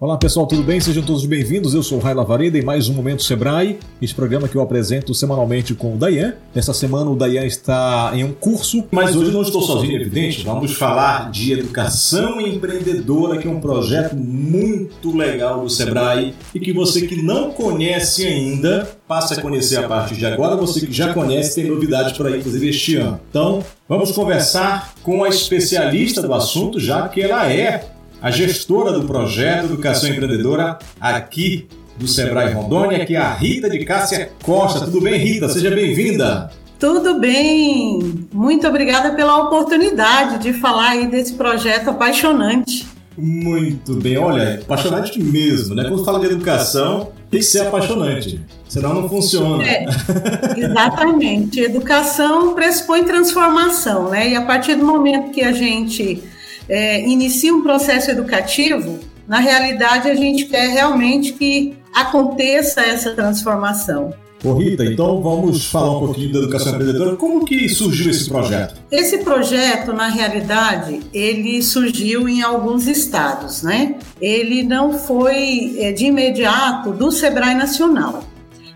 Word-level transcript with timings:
Olá 0.00 0.18
pessoal, 0.18 0.44
tudo 0.44 0.64
bem? 0.64 0.80
Sejam 0.80 1.04
todos 1.04 1.24
bem-vindos. 1.24 1.72
Eu 1.72 1.80
sou 1.80 1.98
o 1.98 2.00
Raila 2.00 2.24
Vareda 2.24 2.58
e 2.58 2.62
mais 2.62 2.88
um 2.88 2.94
Momento 2.94 3.22
Sebrae, 3.22 3.78
esse 4.02 4.12
programa 4.12 4.48
que 4.48 4.56
eu 4.56 4.60
apresento 4.60 5.14
semanalmente 5.14 5.72
com 5.72 5.94
o 5.94 5.96
Dayan. 5.96 6.34
Essa 6.52 6.74
semana 6.74 7.08
o 7.12 7.14
Dayan 7.14 7.46
está 7.46 8.10
em 8.12 8.24
um 8.24 8.32
curso, 8.32 8.84
mas 8.90 9.14
hoje 9.14 9.30
não 9.30 9.42
estou 9.42 9.62
sozinho, 9.62 9.94
evidente. 9.94 10.42
Vamos 10.42 10.72
falar 10.72 11.30
de 11.30 11.52
educação 11.52 12.40
empreendedora, 12.40 13.38
que 13.38 13.46
é 13.46 13.50
um 13.50 13.60
projeto 13.60 14.16
muito 14.16 15.16
legal 15.16 15.60
do 15.60 15.70
Sebrae 15.70 16.34
e 16.52 16.58
que 16.58 16.72
você 16.72 17.06
que 17.06 17.22
não 17.22 17.52
conhece 17.52 18.26
ainda, 18.26 18.98
passe 19.06 19.34
a 19.34 19.40
conhecer 19.40 19.76
a 19.76 19.86
partir 19.86 20.16
de 20.16 20.26
agora. 20.26 20.56
Você 20.56 20.84
que 20.84 20.92
já 20.92 21.14
conhece, 21.14 21.54
tem 21.54 21.70
novidades 21.70 22.16
por 22.16 22.26
aí, 22.26 22.40
inclusive 22.40 22.68
este 22.68 22.96
ano. 22.96 23.20
Então, 23.30 23.62
vamos 23.88 24.10
conversar 24.10 24.92
com 25.04 25.22
a 25.22 25.28
especialista 25.28 26.20
do 26.20 26.34
assunto, 26.34 26.80
já 26.80 27.06
que 27.06 27.20
ela 27.20 27.48
é 27.48 27.93
a 28.24 28.30
gestora 28.30 28.90
do 28.90 29.06
projeto 29.06 29.66
Educação 29.66 30.08
Empreendedora 30.08 30.78
aqui 30.98 31.68
do 31.98 32.08
Sebrae 32.08 32.54
Rondônia, 32.54 33.04
que 33.04 33.14
é 33.14 33.18
a 33.18 33.34
Rita 33.34 33.68
de 33.68 33.84
Cássia 33.84 34.30
Costa. 34.42 34.86
Tudo 34.86 35.02
bem, 35.02 35.18
Rita? 35.18 35.46
Seja 35.50 35.70
bem-vinda. 35.70 36.50
Tudo 36.80 37.20
bem. 37.20 38.26
Muito 38.32 38.66
obrigada 38.66 39.14
pela 39.14 39.42
oportunidade 39.42 40.42
de 40.42 40.54
falar 40.54 40.92
aí 40.92 41.06
desse 41.06 41.34
projeto 41.34 41.90
apaixonante. 41.90 42.86
Muito 43.16 43.94
bem, 43.96 44.16
olha, 44.16 44.54
apaixonante 44.54 45.22
mesmo, 45.22 45.74
né? 45.74 45.84
Quando 45.84 46.02
fala 46.02 46.18
de 46.18 46.24
educação, 46.24 47.10
tem 47.30 47.40
que 47.40 47.46
ser 47.46 47.66
apaixonante, 47.66 48.40
senão 48.66 48.94
não 48.94 49.06
funciona. 49.06 49.62
É, 49.62 49.84
exatamente. 50.56 51.60
Educação 51.60 52.54
pressupõe 52.54 53.04
transformação, 53.04 54.08
né? 54.08 54.30
E 54.30 54.34
a 54.34 54.42
partir 54.42 54.76
do 54.76 54.86
momento 54.86 55.30
que 55.30 55.42
a 55.42 55.52
gente 55.52 56.24
é, 56.68 57.00
inicia 57.00 57.54
um 57.54 57.62
processo 57.62 58.10
educativo, 58.10 58.98
na 59.26 59.38
realidade 59.38 60.08
a 60.08 60.14
gente 60.14 60.46
quer 60.46 60.68
realmente 60.68 61.32
que 61.32 61.74
aconteça 61.94 62.82
essa 62.82 63.12
transformação. 63.14 64.12
Ô 64.44 64.52
Rita, 64.52 64.84
então 64.84 65.22
vamos 65.22 65.64
falar 65.64 65.96
um 65.96 66.00
pouquinho 66.00 66.30
da 66.34 66.38
educação 66.40 66.74
empreendedora. 66.74 67.16
Como 67.16 67.46
que 67.46 67.66
surgiu 67.66 68.10
esse 68.10 68.28
projeto? 68.28 68.78
Esse 68.90 69.18
projeto, 69.18 69.94
na 69.94 70.08
realidade, 70.08 71.00
ele 71.14 71.62
surgiu 71.62 72.28
em 72.28 72.42
alguns 72.42 72.86
estados, 72.86 73.62
né? 73.62 73.94
Ele 74.20 74.62
não 74.62 74.98
foi 74.98 75.76
é, 75.78 75.92
de 75.92 76.04
imediato 76.04 76.92
do 76.92 77.10
Sebrae 77.10 77.54
Nacional. 77.54 78.22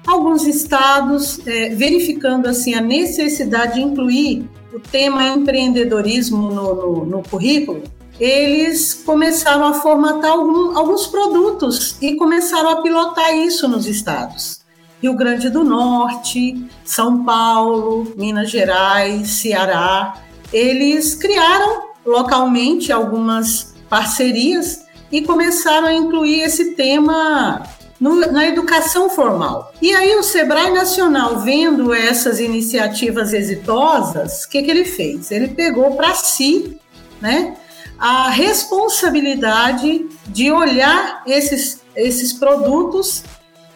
Alguns 0.07 0.47
estados, 0.47 1.39
é, 1.47 1.69
verificando 1.75 2.47
assim 2.47 2.73
a 2.73 2.81
necessidade 2.81 3.75
de 3.75 3.83
incluir 3.83 4.49
o 4.73 4.81
tema 4.81 5.29
empreendedorismo 5.29 6.51
no, 6.51 6.75
no, 6.75 7.05
no 7.07 7.23
currículo, 7.23 7.83
eles 8.19 8.95
começaram 8.95 9.65
a 9.67 9.75
formatar 9.75 10.33
algum, 10.33 10.77
alguns 10.77 11.07
produtos 11.07 11.97
e 12.03 12.17
começaram 12.17 12.71
a 12.71 12.83
pilotar 12.83 13.35
isso 13.37 13.69
nos 13.69 13.87
estados. 13.87 14.61
Rio 15.01 15.15
Grande 15.15 15.49
do 15.49 15.63
Norte, 15.63 16.69
São 16.85 17.25
Paulo, 17.25 18.13
Minas 18.17 18.51
Gerais, 18.51 19.29
Ceará. 19.29 20.15
Eles 20.53 21.15
criaram 21.15 21.89
localmente 22.05 22.91
algumas 22.91 23.77
parcerias 23.89 24.85
e 25.13 25.23
começaram 25.23 25.87
a 25.87 25.95
incluir 25.95 26.41
esse 26.41 26.75
tema 26.75 27.63
no, 28.01 28.17
na 28.33 28.47
educação 28.47 29.11
formal. 29.11 29.73
E 29.83 29.95
aí 29.95 30.15
o 30.17 30.23
Sebrae 30.23 30.71
Nacional, 30.73 31.41
vendo 31.41 31.93
essas 31.93 32.41
iniciativas 32.41 33.33
exitosas, 33.33 34.45
o 34.45 34.49
que, 34.51 34.63
que 34.63 34.71
ele 34.71 34.85
fez? 34.85 35.31
Ele 35.31 35.49
pegou 35.49 35.97
para 35.97 36.15
si 36.15 36.79
né, 37.21 37.57
a 37.99 38.31
responsabilidade 38.31 40.07
de 40.29 40.53
olhar 40.53 41.23
esses, 41.27 41.81
esses 41.97 42.33
produtos 42.33 43.25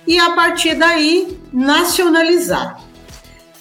e, 0.07 0.19
a 0.19 0.31
partir 0.31 0.75
daí, 0.75 1.39
nacionalizar. 1.53 2.81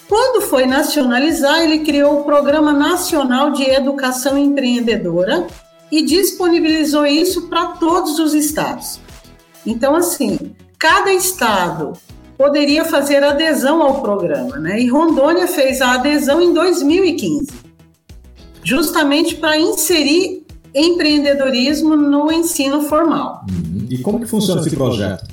Quando 0.08 0.42
foi 0.42 0.66
nacionalizar, 0.66 1.62
ele 1.62 1.80
criou 1.80 2.20
o 2.20 2.24
Programa 2.24 2.72
Nacional 2.72 3.50
de 3.50 3.64
Educação 3.64 4.36
Empreendedora 4.36 5.46
e 5.90 6.02
disponibilizou 6.02 7.06
isso 7.06 7.48
para 7.48 7.68
todos 7.68 8.18
os 8.18 8.34
estados. 8.34 9.00
Então, 9.64 9.94
assim, 9.94 10.54
cada 10.82 11.14
estado 11.14 11.92
poderia 12.36 12.84
fazer 12.84 13.22
adesão 13.22 13.80
ao 13.80 14.02
programa, 14.02 14.58
né? 14.58 14.80
E 14.80 14.88
Rondônia 14.88 15.46
fez 15.46 15.80
a 15.80 15.92
adesão 15.92 16.42
em 16.42 16.52
2015, 16.52 17.46
justamente 18.64 19.36
para 19.36 19.56
inserir 19.56 20.44
empreendedorismo 20.74 21.94
no 21.94 22.32
ensino 22.32 22.82
formal. 22.82 23.46
Uhum. 23.48 23.86
E 23.88 23.98
como 23.98 24.18
que 24.18 24.26
funciona 24.26 24.60
esse 24.60 24.74
projeto? 24.74 25.24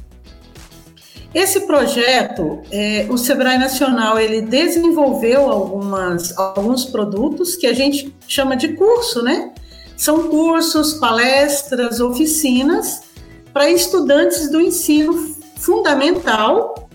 Esse 1.34 1.62
projeto, 1.62 2.62
é, 2.70 3.08
o 3.10 3.18
Sebrae 3.18 3.58
Nacional, 3.58 4.20
ele 4.20 4.44
desenvolveu 4.44 5.50
algumas, 5.50 6.38
alguns 6.38 6.86
produtos 6.86 7.56
que 7.56 7.66
a 7.66 7.74
gente 7.74 8.14
chama 8.28 8.56
de 8.56 8.74
curso, 8.74 9.24
né? 9.24 9.52
São 9.98 10.28
cursos, 10.28 10.94
palestras, 10.94 12.00
oficinas 12.00 13.02
para 13.52 13.72
estudantes 13.72 14.52
do 14.52 14.62
ensino 14.62 15.39
fundamental, 15.60 16.90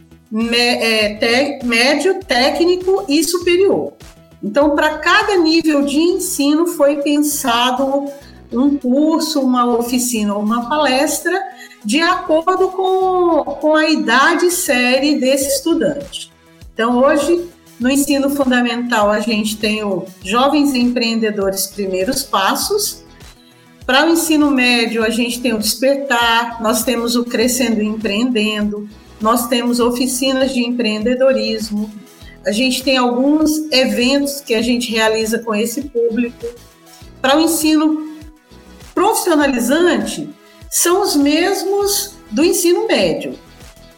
é, 0.52 1.60
médio, 1.62 2.20
técnico 2.25 3.04
e 3.08 3.22
superior. 3.22 3.92
Então, 4.42 4.75
para 4.75 4.98
cada 4.98 5.36
nível 5.36 5.84
de 5.84 5.98
ensino 5.98 6.66
foi 6.66 6.97
pensado 6.97 8.06
um 8.52 8.76
curso, 8.76 9.41
uma 9.41 9.66
oficina 9.66 10.34
ou 10.34 10.42
uma 10.42 10.69
palestra 10.69 11.41
de 11.84 12.00
acordo 12.00 12.69
com, 12.69 13.44
com 13.60 13.75
a 13.75 13.88
idade 13.88 14.50
série 14.50 15.19
desse 15.19 15.56
estudante. 15.56 16.32
Então, 16.72 16.98
hoje, 16.98 17.48
no 17.78 17.91
ensino 17.91 18.31
fundamental, 18.31 19.10
a 19.10 19.20
gente 19.20 19.56
tem 19.56 19.84
o 19.84 20.04
Jovens 20.22 20.75
Empreendedores 20.75 21.66
Primeiros 21.66 22.22
Passos, 22.22 23.03
para 23.86 24.06
o 24.06 24.12
ensino 24.12 24.50
médio, 24.50 25.04
a 25.04 25.10
gente 25.10 25.40
tem 25.40 25.52
o 25.52 25.58
Despertar, 25.58 26.62
nós 26.62 26.84
temos 26.84 27.16
o 27.16 27.24
Crescendo 27.24 27.82
e 27.82 27.86
Empreendendo, 27.86 28.88
nós 29.20 29.46
temos 29.48 29.78
oficinas 29.78 30.52
de 30.54 30.60
empreendedorismo, 30.60 31.92
a 32.46 32.52
gente 32.52 32.82
tem 32.82 32.96
alguns 32.96 33.70
eventos 33.72 34.40
que 34.40 34.54
a 34.54 34.62
gente 34.62 34.90
realiza 34.90 35.38
com 35.38 35.54
esse 35.54 35.82
público. 35.82 36.46
Para 37.20 37.38
o 37.38 37.40
ensino 37.40 38.18
profissionalizante, 38.94 40.28
são 40.70 41.02
os 41.02 41.16
mesmos 41.16 42.14
do 42.30 42.44
ensino 42.44 42.86
médio. 42.86 43.38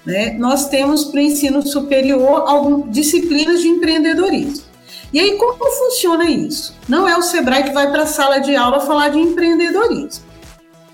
Né? 0.05 0.33
Nós 0.39 0.69
temos 0.69 1.05
para 1.07 1.19
o 1.19 1.23
ensino 1.23 1.67
superior 1.67 2.49
algumas 2.49 2.93
disciplinas 2.93 3.61
de 3.61 3.69
empreendedorismo. 3.69 4.66
E 5.17 5.19
aí, 5.19 5.39
como 5.39 5.65
funciona 5.71 6.29
isso? 6.29 6.77
Não 6.87 7.09
é 7.09 7.17
o 7.17 7.23
Sebrae 7.23 7.65
que 7.65 7.71
vai 7.71 7.91
para 7.91 8.03
a 8.03 8.07
sala 8.07 8.39
de 8.39 8.55
aula 8.55 8.81
falar 8.81 9.09
de 9.09 9.19
empreendedorismo. 9.19 10.27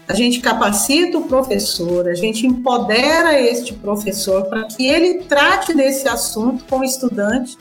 A 0.06 0.14
gente 0.14 0.38
capacita 0.38 1.18
o 1.18 1.24
professor, 1.24 2.06
a 2.06 2.14
gente 2.14 2.46
empodera 2.46 3.36
este 3.40 3.72
professor 3.72 4.44
para 4.44 4.62
que 4.68 4.86
ele 4.86 5.24
trate 5.24 5.74
desse 5.74 6.08
assunto 6.08 6.64
com 6.70 6.78
o 6.78 6.84
estudante 6.84 7.58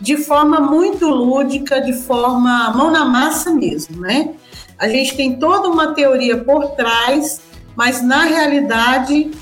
de 0.00 0.16
forma 0.16 0.60
muito 0.60 1.08
lúdica, 1.08 1.80
de 1.80 1.92
forma 1.92 2.70
mão 2.70 2.88
na 2.92 3.04
massa 3.04 3.50
mesmo, 3.50 4.00
né? 4.00 4.32
A 4.78 4.88
gente 4.88 5.16
tem 5.16 5.40
toda 5.40 5.68
uma 5.68 5.92
teoria 5.92 6.38
por 6.38 6.68
trás, 6.76 7.40
mas 7.74 8.00
na 8.00 8.22
realidade 8.22 9.32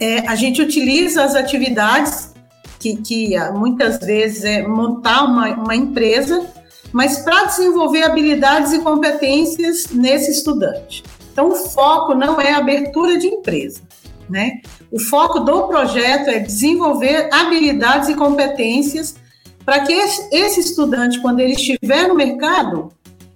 é, 0.00 0.26
a 0.26 0.34
gente 0.34 0.60
utiliza 0.60 1.22
as 1.22 1.36
atividades 1.36 2.34
que, 2.78 2.96
que 2.96 3.36
ah, 3.36 3.52
muitas 3.52 3.98
vezes 3.98 4.44
é 4.44 4.66
montar 4.66 5.24
uma, 5.24 5.48
uma 5.54 5.74
empresa, 5.74 6.46
mas 6.92 7.18
para 7.18 7.44
desenvolver 7.44 8.02
habilidades 8.02 8.72
e 8.72 8.80
competências 8.80 9.88
nesse 9.92 10.30
estudante. 10.30 11.02
Então, 11.32 11.50
o 11.50 11.54
foco 11.54 12.14
não 12.14 12.40
é 12.40 12.52
abertura 12.52 13.18
de 13.18 13.26
empresa, 13.26 13.80
né? 14.28 14.60
O 14.90 14.98
foco 14.98 15.40
do 15.40 15.68
projeto 15.68 16.28
é 16.30 16.38
desenvolver 16.38 17.28
habilidades 17.32 18.08
e 18.08 18.14
competências 18.14 19.16
para 19.64 19.80
que 19.80 19.92
esse 19.92 20.60
estudante, 20.60 21.20
quando 21.20 21.40
ele 21.40 21.52
estiver 21.52 22.08
no 22.08 22.14
mercado, 22.14 22.90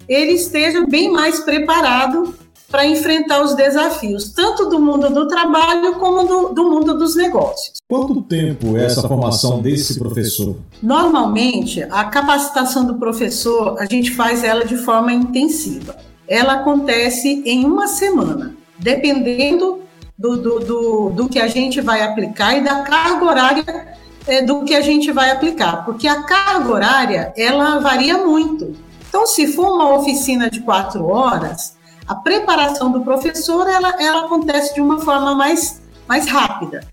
ele 0.07 0.31
esteja 0.31 0.85
bem 0.87 1.11
mais 1.11 1.39
preparado 1.41 2.35
para 2.73 2.87
enfrentar 2.87 3.43
os 3.43 3.53
desafios, 3.53 4.31
tanto 4.31 4.65
do 4.65 4.79
mundo 4.79 5.07
do 5.11 5.27
trabalho 5.27 5.93
como 5.99 6.23
do, 6.23 6.55
do, 6.55 6.63
mundo 6.71 6.97
dos 6.97 7.15
negócios. 7.15 7.73
Quanto 7.87 8.19
tempo 8.23 8.75
é 8.75 8.85
essa 8.85 9.07
formação 9.07 9.61
desse 9.61 9.99
professor? 9.99 10.55
Normalmente, 10.81 11.83
a 11.83 12.05
capacitação 12.05 12.83
do 12.83 12.95
professor, 12.95 13.75
a 13.79 13.85
gente 13.85 14.09
faz 14.09 14.43
ela 14.43 14.65
de 14.65 14.75
forma 14.75 15.13
intensiva. 15.13 15.95
Ela 16.27 16.53
acontece 16.53 17.43
em 17.45 17.63
uma 17.63 17.85
semana, 17.85 18.55
dependendo 18.79 19.81
do, 20.17 20.35
do, 20.35 20.59
do, 20.59 21.09
do 21.11 21.29
que 21.29 21.37
a 21.37 21.47
gente 21.47 21.79
vai 21.79 22.01
aplicar 22.01 22.57
e 22.57 22.63
da 22.63 22.81
carga 22.81 23.23
horária 23.23 23.97
é, 24.25 24.41
do 24.41 24.63
que 24.63 24.73
a 24.73 24.81
gente 24.81 25.11
vai 25.11 25.29
aplicar, 25.29 25.85
porque 25.85 26.07
a 26.07 26.23
carga 26.23 26.71
horária 26.71 27.33
ela 27.37 27.77
varia 27.77 28.17
muito. 28.17 28.75
Então, 29.07 29.27
se 29.27 29.45
for 29.45 29.75
uma 29.75 29.93
oficina 29.93 30.49
de 30.49 30.61
quatro 30.61 31.05
horas, 31.05 31.75
a 32.07 32.15
preparação 32.15 32.91
do 32.91 33.01
professor 33.01 33.67
ela, 33.67 34.01
ela 34.01 34.25
acontece 34.25 34.73
de 34.73 34.81
uma 34.81 34.99
forma 34.99 35.35
mais, 35.35 35.81
mais 36.07 36.27
rápida. 36.27 36.85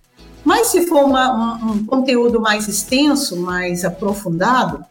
Mas 0.45 0.69
se 0.69 0.87
for 0.87 1.05
uma, 1.05 1.35
um, 1.35 1.73
um 1.73 1.87
conteúdo 1.87 2.41
mais 2.41 2.67
extenso, 2.69 3.37
mais 3.37 3.85
aprofundado, 3.85 4.85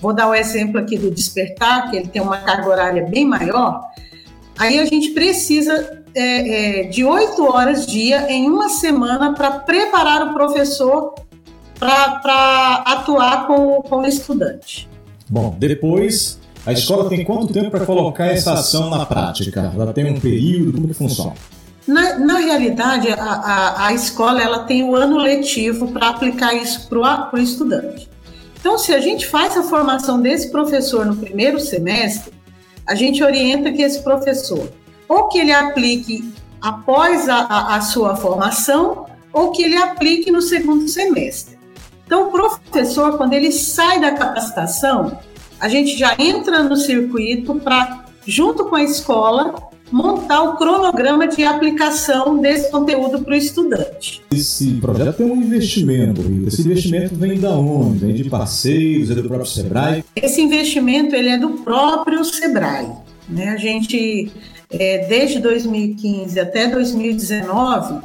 vou 0.00 0.12
dar 0.12 0.28
o 0.28 0.34
exemplo 0.34 0.78
aqui 0.78 0.96
do 0.96 1.10
despertar, 1.10 1.90
que 1.90 1.96
ele 1.96 2.08
tem 2.08 2.22
uma 2.22 2.38
carga 2.38 2.68
horária 2.68 3.06
bem 3.06 3.26
maior, 3.26 3.82
aí 4.58 4.78
a 4.78 4.84
gente 4.84 5.10
precisa 5.10 6.02
é, 6.14 6.80
é, 6.80 6.82
de 6.84 7.04
oito 7.04 7.44
horas 7.44 7.86
dia 7.86 8.30
em 8.30 8.48
uma 8.48 8.68
semana 8.68 9.34
para 9.34 9.50
preparar 9.50 10.28
o 10.28 10.32
professor 10.32 11.14
para 11.78 12.82
atuar 12.86 13.46
com, 13.46 13.82
com 13.82 13.98
o 13.98 14.06
estudante. 14.06 14.88
Bom, 15.28 15.54
depois 15.58 16.37
a 16.66 16.72
escola 16.72 17.08
tem 17.08 17.24
quanto 17.24 17.52
tempo 17.52 17.70
para 17.70 17.84
colocar 17.86 18.26
essa 18.26 18.52
ação 18.52 18.90
na 18.90 19.06
prática? 19.06 19.72
Ela 19.74 19.92
tem 19.92 20.10
um 20.10 20.20
período? 20.20 20.72
Como 20.72 20.88
que 20.88 20.94
funciona? 20.94 21.34
Na, 21.86 22.18
na 22.18 22.38
realidade, 22.38 23.08
a, 23.10 23.16
a, 23.16 23.86
a, 23.86 23.94
escola 23.94 24.42
ela 24.42 24.64
tem 24.64 24.84
o 24.84 24.94
ano 24.94 25.16
letivo 25.16 25.88
para 25.88 26.10
aplicar 26.10 26.52
isso 26.52 26.86
para 26.86 27.30
o 27.32 27.38
estudante. 27.38 28.08
Então, 28.60 28.76
se 28.76 28.92
a 28.92 29.00
gente 29.00 29.26
faz 29.26 29.56
a 29.56 29.62
formação 29.62 30.20
desse 30.20 30.50
professor 30.50 31.06
no 31.06 31.16
primeiro 31.16 31.58
semestre, 31.58 32.32
a 32.86 32.94
gente 32.94 33.22
orienta 33.24 33.72
que 33.72 33.80
esse 33.80 34.02
professor 34.02 34.70
ou 35.08 35.28
que 35.28 35.38
ele 35.38 35.52
aplique 35.52 36.30
após 36.60 37.28
a, 37.28 37.76
a 37.76 37.80
sua 37.80 38.16
formação 38.16 39.06
ou 39.32 39.52
que 39.52 39.62
ele 39.62 39.76
aplique 39.76 40.30
no 40.30 40.42
segundo 40.42 40.86
semestre. 40.88 41.56
Então, 42.04 42.28
o 42.28 42.30
professor, 42.30 43.16
quando 43.16 43.32
ele 43.32 43.52
sai 43.52 44.00
da 44.00 44.12
capacitação, 44.12 45.18
a 45.60 45.68
gente 45.68 45.96
já 45.96 46.14
entra 46.18 46.62
no 46.62 46.76
circuito 46.76 47.54
para, 47.56 48.04
junto 48.26 48.64
com 48.66 48.76
a 48.76 48.84
escola, 48.84 49.54
montar 49.90 50.42
o 50.42 50.56
cronograma 50.56 51.26
de 51.26 51.44
aplicação 51.44 52.38
desse 52.38 52.70
conteúdo 52.70 53.22
para 53.22 53.32
o 53.32 53.36
estudante. 53.36 54.22
Esse 54.30 54.74
projeto 54.74 55.16
tem 55.16 55.26
um 55.26 55.36
investimento, 55.36 56.20
Rita. 56.20 56.48
Esse 56.48 56.62
investimento 56.62 57.14
vem 57.14 57.40
da 57.40 57.50
onde? 57.50 57.98
Vem 57.98 58.14
de 58.14 58.28
parceiros, 58.28 59.10
é 59.10 59.14
do 59.14 59.24
próprio 59.24 59.46
Sebrae? 59.46 60.04
Esse 60.14 60.40
investimento 60.40 61.14
ele 61.14 61.30
é 61.30 61.38
do 61.38 61.50
próprio 61.50 62.24
Sebrae. 62.24 62.90
Né? 63.28 63.48
A 63.48 63.56
gente, 63.56 64.30
é, 64.70 65.06
desde 65.06 65.40
2015 65.40 66.38
até 66.38 66.68
2019, 66.68 68.00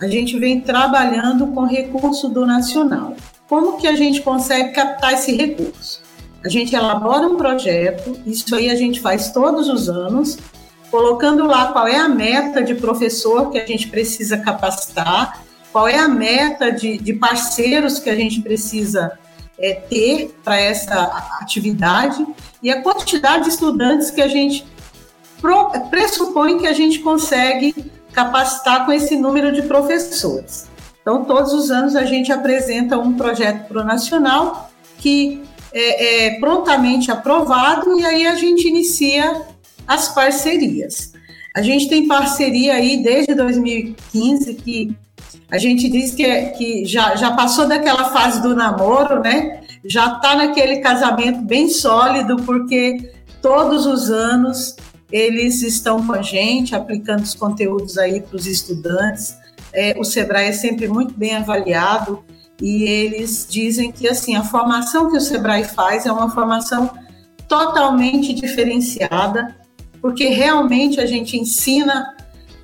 a 0.00 0.08
gente 0.08 0.38
vem 0.38 0.60
trabalhando 0.60 1.46
com 1.48 1.64
recurso 1.64 2.28
do 2.28 2.44
Nacional. 2.44 3.14
Como 3.48 3.78
que 3.78 3.86
a 3.86 3.96
gente 3.96 4.22
consegue 4.22 4.70
captar 4.72 5.14
esse 5.14 5.34
recurso? 5.34 6.00
A 6.44 6.48
gente 6.48 6.74
elabora 6.74 7.26
um 7.26 7.36
projeto, 7.36 8.18
isso 8.26 8.54
aí 8.54 8.70
a 8.70 8.74
gente 8.74 9.00
faz 9.00 9.30
todos 9.30 9.68
os 9.68 9.88
anos, 9.88 10.38
colocando 10.90 11.46
lá 11.46 11.72
qual 11.72 11.86
é 11.86 11.96
a 11.96 12.08
meta 12.08 12.62
de 12.62 12.74
professor 12.74 13.50
que 13.50 13.58
a 13.58 13.66
gente 13.66 13.88
precisa 13.88 14.38
capacitar, 14.38 15.44
qual 15.70 15.86
é 15.86 15.98
a 15.98 16.08
meta 16.08 16.72
de, 16.72 16.98
de 16.98 17.12
parceiros 17.12 17.98
que 17.98 18.10
a 18.10 18.16
gente 18.16 18.40
precisa 18.40 19.18
é, 19.58 19.74
ter 19.74 20.34
para 20.42 20.58
essa 20.58 21.02
atividade 21.40 22.26
e 22.62 22.70
a 22.70 22.82
quantidade 22.82 23.44
de 23.44 23.50
estudantes 23.50 24.10
que 24.10 24.22
a 24.22 24.28
gente 24.28 24.66
pro, 25.40 25.70
pressupõe 25.90 26.58
que 26.58 26.66
a 26.66 26.72
gente 26.72 26.98
consegue 27.00 27.74
capacitar 28.12 28.84
com 28.84 28.92
esse 28.92 29.14
número 29.16 29.52
de 29.52 29.62
professores. 29.62 30.68
Então, 31.02 31.24
todos 31.24 31.52
os 31.52 31.70
anos 31.70 31.94
a 31.96 32.04
gente 32.04 32.32
apresenta 32.32 32.98
um 32.98 33.14
projeto 33.14 33.68
para 33.68 33.82
o 33.82 33.84
Nacional 33.84 34.70
que 34.98 35.42
é, 35.72 36.26
é 36.26 36.40
prontamente 36.40 37.10
aprovado 37.10 37.98
e 37.98 38.04
aí 38.04 38.26
a 38.26 38.34
gente 38.34 38.68
inicia 38.68 39.42
as 39.86 40.08
parcerias. 40.08 41.12
A 41.54 41.62
gente 41.62 41.88
tem 41.88 42.06
parceria 42.06 42.74
aí 42.74 43.02
desde 43.02 43.34
2015 43.34 44.54
que 44.54 44.96
a 45.50 45.58
gente 45.58 45.88
diz 45.88 46.14
que, 46.14 46.24
é, 46.24 46.46
que 46.50 46.84
já, 46.84 47.16
já 47.16 47.32
passou 47.32 47.66
daquela 47.66 48.04
fase 48.10 48.40
do 48.40 48.54
namoro, 48.54 49.20
né? 49.20 49.60
Já 49.84 50.14
está 50.14 50.36
naquele 50.36 50.78
casamento 50.78 51.40
bem 51.42 51.68
sólido, 51.68 52.36
porque 52.36 53.12
todos 53.42 53.86
os 53.86 54.10
anos 54.10 54.76
eles 55.10 55.62
estão 55.62 56.06
com 56.06 56.12
a 56.12 56.22
gente, 56.22 56.74
aplicando 56.74 57.22
os 57.22 57.34
conteúdos 57.34 57.98
aí 57.98 58.20
para 58.20 58.36
os 58.36 58.46
estudantes. 58.46 59.34
É, 59.72 59.96
o 59.98 60.04
Sebrae 60.04 60.48
é 60.48 60.52
sempre 60.52 60.86
muito 60.86 61.14
bem 61.14 61.34
avaliado 61.34 62.22
e 62.60 62.84
eles 62.84 63.46
dizem 63.48 63.90
que 63.90 64.06
assim 64.06 64.36
a 64.36 64.42
formação 64.42 65.10
que 65.10 65.16
o 65.16 65.20
Sebrae 65.20 65.64
faz 65.64 66.04
é 66.04 66.12
uma 66.12 66.30
formação 66.30 66.90
totalmente 67.48 68.34
diferenciada, 68.34 69.56
porque 70.00 70.26
realmente 70.26 71.00
a 71.00 71.06
gente 71.06 71.38
ensina 71.38 72.14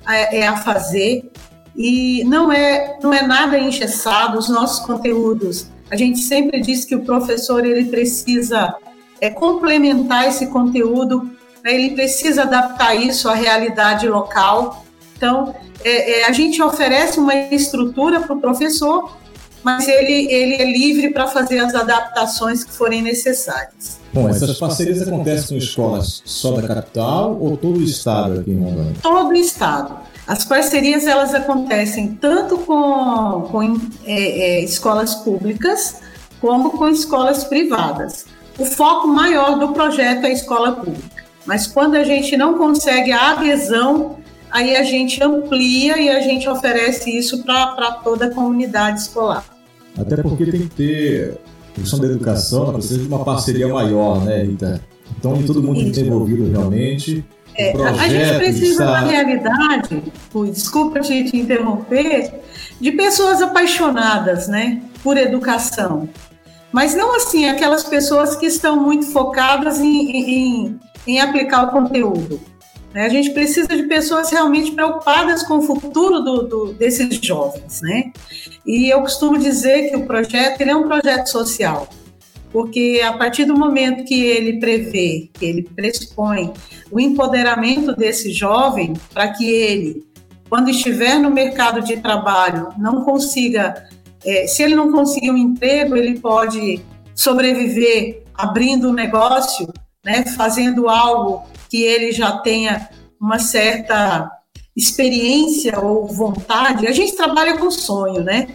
a, 0.05 0.15
é, 0.15 0.47
a 0.47 0.57
fazer 0.57 1.29
e 1.75 2.23
não 2.25 2.51
é 2.51 2.97
não 3.01 3.13
é 3.13 3.21
nada 3.21 3.57
engessado 3.57 4.37
os 4.37 4.49
nossos 4.49 4.85
conteúdos. 4.85 5.69
A 5.89 5.95
gente 5.95 6.19
sempre 6.19 6.61
diz 6.61 6.85
que 6.85 6.95
o 6.95 7.03
professor 7.03 7.65
ele 7.65 7.85
precisa 7.85 8.75
é, 9.19 9.29
complementar 9.29 10.27
esse 10.27 10.47
conteúdo, 10.47 11.29
né, 11.63 11.73
ele 11.73 11.95
precisa 11.95 12.43
adaptar 12.43 12.95
isso 12.95 13.29
à 13.29 13.33
realidade 13.33 14.07
local. 14.07 14.85
Então, 15.15 15.55
é, 15.83 16.21
é, 16.21 16.25
a 16.27 16.31
gente 16.31 16.61
oferece 16.61 17.19
uma 17.19 17.33
estrutura 17.35 18.19
para 18.19 18.35
o 18.35 18.39
professor 18.39 19.16
mas 19.67 19.85
ele, 19.85 20.31
ele 20.31 20.55
é 20.55 20.63
livre 20.63 21.09
para 21.09 21.27
fazer 21.27 21.59
as 21.59 21.75
adaptações 21.75 22.63
que 22.63 22.71
forem 22.71 23.01
necessárias. 23.01 23.99
Bom, 24.13 24.29
essas 24.29 24.57
parcerias 24.57 25.05
acontecem 25.05 25.57
com 25.57 25.63
escolas 25.63 26.21
só 26.23 26.53
da 26.53 26.65
capital 26.65 27.37
ou 27.37 27.57
todo 27.57 27.77
o 27.77 27.83
estado 27.83 28.39
aqui 28.39 28.51
em 28.51 28.63
Rondônia? 28.63 28.93
Todo 29.03 29.31
o 29.31 29.35
estado. 29.35 29.93
As 30.25 30.45
parcerias 30.45 31.05
elas 31.05 31.35
acontecem 31.35 32.13
tanto 32.15 32.59
com, 32.59 33.49
com 33.51 33.77
é, 34.05 34.59
é, 34.59 34.63
escolas 34.63 35.15
públicas 35.15 35.97
como 36.39 36.69
com 36.77 36.87
escolas 36.87 37.43
privadas. 37.43 38.25
O 38.57 38.63
foco 38.63 39.05
maior 39.05 39.59
do 39.59 39.73
projeto 39.73 40.23
é 40.23 40.27
a 40.27 40.31
escola 40.31 40.71
pública, 40.77 41.25
mas 41.45 41.67
quando 41.67 41.95
a 41.95 42.05
gente 42.05 42.37
não 42.37 42.57
consegue 42.57 43.11
a 43.11 43.31
adesão, 43.31 44.15
aí 44.49 44.77
a 44.77 44.83
gente 44.83 45.21
amplia 45.21 45.99
e 45.99 46.09
a 46.09 46.21
gente 46.21 46.47
oferece 46.47 47.09
isso 47.09 47.43
para 47.43 47.91
toda 48.01 48.27
a 48.27 48.33
comunidade 48.33 49.01
escolar. 49.01 49.56
Até 49.97 50.17
porque 50.17 50.45
tem 50.45 50.61
que 50.61 50.75
ter 50.75 51.37
a 51.71 51.79
questão 51.79 51.99
da 51.99 52.07
educação, 52.07 52.73
precisa 52.73 52.99
de 52.99 53.07
uma 53.07 53.23
parceria 53.23 53.67
maior, 53.67 54.23
né, 54.23 54.43
Rita? 54.43 54.81
Então, 55.17 55.41
todo 55.43 55.63
mundo 55.63 55.79
está 55.81 56.01
envolvido 56.01 56.49
realmente. 56.49 57.25
É, 57.55 57.71
a 57.71 58.07
gente 58.07 58.37
precisa, 58.37 58.83
está... 58.83 58.85
na 58.85 58.99
realidade, 58.99 60.03
desculpa 60.51 60.99
te 60.99 61.35
interromper, 61.35 62.31
de 62.79 62.91
pessoas 62.91 63.41
apaixonadas, 63.41 64.47
né, 64.47 64.81
por 65.03 65.17
educação. 65.17 66.07
Mas 66.71 66.93
não 66.93 67.15
assim, 67.15 67.47
aquelas 67.47 67.83
pessoas 67.83 68.35
que 68.35 68.45
estão 68.45 68.79
muito 68.79 69.07
focadas 69.07 69.79
em, 69.79 70.11
em, 70.11 70.79
em 71.07 71.19
aplicar 71.19 71.63
o 71.63 71.71
conteúdo. 71.71 72.39
Né? 72.93 73.05
A 73.05 73.09
gente 73.09 73.31
precisa 73.31 73.67
de 73.67 73.83
pessoas 73.83 74.29
realmente 74.29 74.71
preocupadas 74.71 75.43
com 75.43 75.57
o 75.57 75.61
futuro 75.61 76.21
do, 76.21 76.43
do, 76.43 76.73
desses 76.73 77.15
jovens. 77.21 77.81
Né? 77.81 78.11
E 78.65 78.91
eu 78.91 79.01
costumo 79.01 79.37
dizer 79.37 79.89
que 79.89 79.95
o 79.95 80.05
projeto 80.05 80.61
ele 80.61 80.71
é 80.71 80.75
um 80.75 80.87
projeto 80.87 81.27
social, 81.27 81.87
porque 82.51 83.01
a 83.03 83.13
partir 83.13 83.45
do 83.45 83.57
momento 83.57 84.03
que 84.05 84.21
ele 84.21 84.59
prevê, 84.59 85.29
que 85.33 85.45
ele 85.45 85.63
pressupõe 85.63 86.53
o 86.91 86.99
empoderamento 86.99 87.95
desse 87.95 88.31
jovem, 88.31 88.93
para 89.13 89.29
que 89.29 89.49
ele, 89.49 90.07
quando 90.49 90.69
estiver 90.69 91.19
no 91.19 91.29
mercado 91.29 91.81
de 91.81 91.97
trabalho, 91.97 92.69
não 92.77 93.03
consiga, 93.03 93.87
é, 94.25 94.47
se 94.47 94.63
ele 94.63 94.75
não 94.75 94.91
conseguir 94.91 95.31
um 95.31 95.37
emprego, 95.37 95.95
ele 95.95 96.19
pode 96.19 96.81
sobreviver 97.13 98.23
abrindo 98.33 98.89
um 98.89 98.93
negócio, 98.93 99.67
né, 100.05 100.23
fazendo 100.37 100.87
algo 100.87 101.45
que 101.69 101.83
ele 101.83 102.11
já 102.11 102.37
tenha 102.37 102.89
uma 103.19 103.39
certa 103.39 104.31
experiência 104.75 105.79
ou 105.79 106.07
vontade. 106.07 106.87
A 106.87 106.91
gente 106.91 107.15
trabalha 107.15 107.57
com 107.57 107.71
sonho, 107.71 108.23
né? 108.23 108.47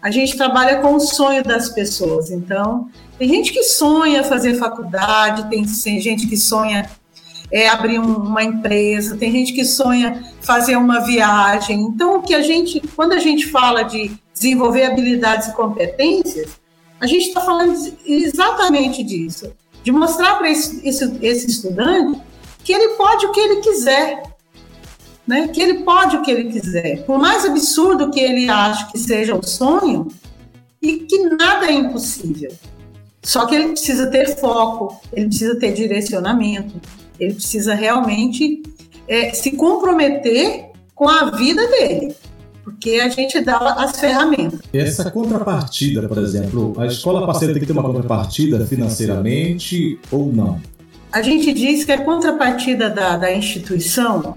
A 0.00 0.10
gente 0.10 0.36
trabalha 0.36 0.80
com 0.80 0.94
o 0.94 1.00
sonho 1.00 1.42
das 1.42 1.68
pessoas. 1.68 2.30
Então, 2.30 2.88
tem 3.18 3.28
gente 3.28 3.52
que 3.52 3.64
sonha 3.64 4.22
fazer 4.22 4.54
faculdade, 4.54 5.50
tem 5.50 5.66
gente 6.00 6.28
que 6.28 6.36
sonha 6.36 6.88
é, 7.50 7.68
abrir 7.68 7.98
uma 7.98 8.44
empresa, 8.44 9.16
tem 9.16 9.32
gente 9.32 9.52
que 9.52 9.64
sonha 9.64 10.24
fazer 10.40 10.76
uma 10.76 11.00
viagem. 11.00 11.80
Então, 11.80 12.18
o 12.18 12.22
que 12.22 12.34
a 12.34 12.42
gente, 12.42 12.80
quando 12.94 13.12
a 13.12 13.18
gente 13.18 13.46
fala 13.46 13.82
de 13.82 14.12
desenvolver 14.32 14.84
habilidades 14.84 15.48
e 15.48 15.52
competências, 15.54 16.60
a 17.00 17.06
gente 17.06 17.28
está 17.28 17.40
falando 17.40 17.74
exatamente 18.06 19.02
disso, 19.02 19.52
de 19.82 19.90
mostrar 19.90 20.36
para 20.36 20.50
esse, 20.50 20.86
esse, 20.86 21.18
esse 21.20 21.46
estudante 21.48 22.20
que 22.66 22.72
ele 22.72 22.94
pode 22.94 23.24
o 23.24 23.30
que 23.30 23.38
ele 23.38 23.60
quiser, 23.60 24.24
né? 25.24 25.46
Que 25.46 25.62
ele 25.62 25.84
pode 25.84 26.16
o 26.16 26.22
que 26.22 26.32
ele 26.32 26.50
quiser. 26.50 27.04
Por 27.04 27.16
mais 27.16 27.44
absurdo 27.44 28.10
que 28.10 28.18
ele 28.18 28.50
ache 28.50 28.90
que 28.90 28.98
seja 28.98 29.36
o 29.36 29.46
sonho, 29.46 30.08
e 30.82 30.98
que 30.98 31.18
nada 31.30 31.66
é 31.66 31.72
impossível. 31.72 32.52
Só 33.22 33.46
que 33.46 33.54
ele 33.54 33.68
precisa 33.68 34.08
ter 34.08 34.36
foco, 34.36 35.00
ele 35.12 35.28
precisa 35.28 35.56
ter 35.58 35.74
direcionamento, 35.74 36.74
ele 37.20 37.34
precisa 37.34 37.72
realmente 37.72 38.64
é, 39.06 39.32
se 39.32 39.52
comprometer 39.52 40.66
com 40.92 41.08
a 41.08 41.30
vida 41.30 41.68
dele, 41.68 42.16
porque 42.64 43.00
a 43.00 43.08
gente 43.08 43.40
dá 43.42 43.58
as 43.74 44.00
ferramentas. 44.00 44.58
Essa 44.72 45.08
contrapartida, 45.08 46.08
por 46.08 46.18
exemplo, 46.18 46.74
a 46.78 46.86
escola 46.86 47.24
parceira 47.24 47.54
tem 47.54 47.60
que 47.60 47.66
ter 47.66 47.72
uma 47.72 47.82
contrapartida 47.82 48.66
financeiramente 48.66 50.00
ou 50.10 50.32
não? 50.32 50.60
A 51.12 51.22
gente 51.22 51.52
diz 51.52 51.84
que 51.84 51.92
a 51.92 52.04
contrapartida 52.04 52.90
da, 52.90 53.16
da 53.16 53.32
instituição 53.32 54.36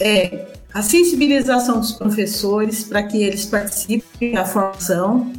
é 0.00 0.46
a 0.72 0.82
sensibilização 0.82 1.80
dos 1.80 1.92
professores 1.92 2.84
para 2.84 3.02
que 3.02 3.22
eles 3.22 3.46
participem 3.46 4.32
da 4.32 4.44
formação, 4.44 5.32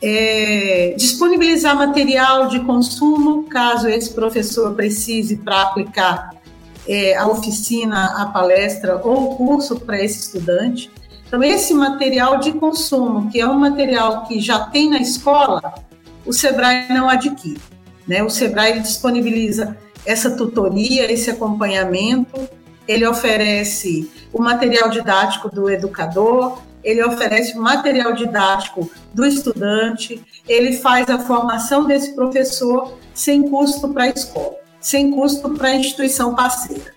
é, 0.00 0.94
disponibilizar 0.96 1.74
material 1.74 2.48
de 2.48 2.60
consumo, 2.60 3.44
caso 3.44 3.88
esse 3.88 4.14
professor 4.14 4.74
precise 4.74 5.38
para 5.38 5.62
aplicar 5.62 6.30
é, 6.86 7.16
a 7.16 7.26
oficina, 7.26 8.22
a 8.22 8.26
palestra 8.26 9.00
ou 9.04 9.32
o 9.32 9.36
curso 9.36 9.80
para 9.80 10.02
esse 10.02 10.20
estudante. 10.20 10.90
Então, 11.26 11.42
esse 11.42 11.74
material 11.74 12.38
de 12.38 12.52
consumo, 12.52 13.30
que 13.30 13.40
é 13.40 13.46
um 13.46 13.58
material 13.58 14.24
que 14.26 14.40
já 14.40 14.60
tem 14.60 14.88
na 14.88 14.98
escola, 14.98 15.74
o 16.24 16.32
Sebrae 16.32 16.86
não 16.90 17.08
adquire. 17.08 17.60
Né? 18.08 18.22
O 18.22 18.30
Sebrae 18.30 18.80
disponibiliza 18.80 19.76
essa 20.06 20.30
tutoria, 20.30 21.12
esse 21.12 21.30
acompanhamento, 21.30 22.48
ele 22.86 23.06
oferece 23.06 24.10
o 24.32 24.40
material 24.40 24.88
didático 24.88 25.54
do 25.54 25.68
educador, 25.68 26.62
ele 26.82 27.04
oferece 27.04 27.56
o 27.58 27.60
material 27.60 28.14
didático 28.14 28.90
do 29.12 29.26
estudante, 29.26 30.24
ele 30.48 30.72
faz 30.72 31.10
a 31.10 31.18
formação 31.18 31.86
desse 31.86 32.14
professor 32.14 32.96
sem 33.12 33.50
custo 33.50 33.88
para 33.88 34.04
a 34.04 34.08
escola, 34.08 34.54
sem 34.80 35.10
custo 35.10 35.50
para 35.50 35.68
a 35.68 35.74
instituição 35.76 36.34
parceira. 36.34 36.96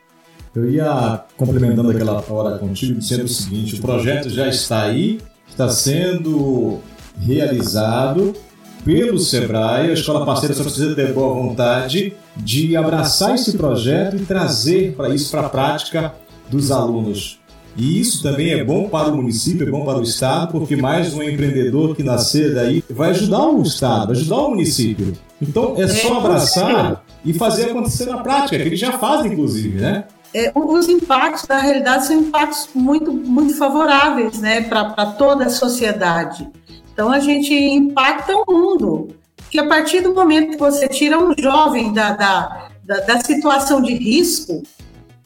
Eu 0.55 0.69
ia 0.69 1.25
complementando 1.35 1.91
aquela 1.91 2.23
hora 2.29 2.57
contigo, 2.57 2.99
dizendo 2.99 3.25
o 3.25 3.27
seguinte: 3.27 3.75
o 3.75 3.81
projeto 3.81 4.29
já 4.29 4.47
está 4.47 4.83
aí, 4.83 5.19
está 5.47 5.67
sendo 5.69 6.79
realizado 7.19 8.33
pelo 8.83 9.19
Sebrae, 9.19 9.89
a 9.89 9.93
escola 9.93 10.25
parceira 10.25 10.53
só 10.53 10.63
precisa 10.63 10.95
ter 10.95 11.13
boa 11.13 11.33
vontade 11.33 12.13
de 12.35 12.75
abraçar 12.75 13.35
esse 13.35 13.57
projeto 13.57 14.15
e 14.15 14.25
trazer 14.25 14.93
para 14.93 15.09
isso 15.09 15.31
para 15.31 15.41
a 15.41 15.49
prática 15.49 16.13
dos 16.49 16.71
alunos. 16.71 17.39
E 17.77 18.01
isso 18.01 18.21
também 18.21 18.51
é 18.51 18.63
bom 18.63 18.89
para 18.89 19.07
o 19.07 19.15
município, 19.15 19.67
é 19.67 19.71
bom 19.71 19.85
para 19.85 19.97
o 19.97 20.03
Estado, 20.03 20.51
porque 20.51 20.75
mais 20.75 21.13
um 21.13 21.23
empreendedor 21.23 21.95
que 21.95 22.03
nascer 22.03 22.53
daí 22.53 22.83
vai 22.89 23.11
ajudar 23.11 23.47
o 23.47 23.61
Estado, 23.61 24.07
vai 24.07 24.15
ajudar 24.17 24.37
o 24.37 24.49
município. 24.49 25.13
Então 25.41 25.75
é 25.77 25.87
só 25.87 26.17
abraçar 26.17 27.03
e 27.23 27.33
fazer 27.33 27.71
acontecer 27.71 28.05
na 28.05 28.17
prática, 28.17 28.57
que 28.57 28.67
ele 28.67 28.75
já 28.75 28.93
faz, 28.93 29.25
inclusive, 29.25 29.79
né? 29.79 30.05
É, 30.33 30.51
os 30.55 30.87
impactos, 30.87 31.45
na 31.47 31.59
realidade, 31.59 32.07
são 32.07 32.15
impactos 32.15 32.69
muito, 32.73 33.11
muito 33.11 33.53
favoráveis 33.57 34.39
né, 34.39 34.61
para 34.61 35.05
toda 35.17 35.45
a 35.45 35.49
sociedade. 35.49 36.47
Então, 36.93 37.11
a 37.11 37.19
gente 37.19 37.53
impacta 37.53 38.33
o 38.35 38.45
mundo. 38.51 39.15
Que 39.49 39.59
a 39.59 39.67
partir 39.67 40.01
do 40.01 40.13
momento 40.13 40.51
que 40.51 40.57
você 40.57 40.87
tira 40.87 41.19
um 41.19 41.33
jovem 41.37 41.91
da, 41.91 42.13
da, 42.13 42.69
da, 42.83 42.99
da 43.01 43.19
situação 43.19 43.81
de 43.81 43.93
risco, 43.93 44.63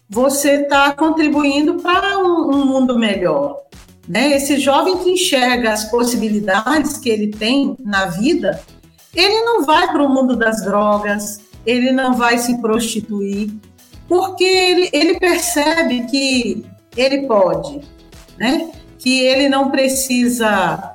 você 0.09 0.61
está 0.61 0.91
contribuindo 0.93 1.75
para 1.75 2.17
um, 2.19 2.51
um, 2.51 2.65
mundo 2.65 2.97
melhor. 2.97 3.61
Né? 4.07 4.35
Esse 4.35 4.59
jovem 4.59 4.97
que 4.99 5.11
enxerga 5.11 5.73
as 5.73 5.85
possibilidades 5.85 6.97
que 6.97 7.09
ele 7.09 7.27
tem 7.27 7.75
na 7.79 8.05
vida, 8.05 8.61
ele 9.13 9.41
não 9.43 9.65
vai 9.65 9.91
para 9.91 10.03
o 10.03 10.09
mundo 10.09 10.35
das 10.35 10.63
drogas, 10.63 11.41
ele 11.65 11.91
não 11.91 12.13
vai 12.13 12.37
se 12.37 12.59
prostituir, 12.61 13.51
porque 14.07 14.43
ele, 14.43 14.89
ele 14.93 15.19
percebe 15.19 16.05
que 16.05 16.63
ele 16.95 17.27
pode, 17.27 17.81
né? 18.37 18.71
que 18.99 19.21
ele 19.21 19.49
não 19.49 19.71
precisa 19.71 20.94